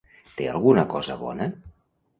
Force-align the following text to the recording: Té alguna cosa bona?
Té 0.39 0.47
alguna 0.53 0.87
cosa 0.97 1.21
bona? 1.23 1.51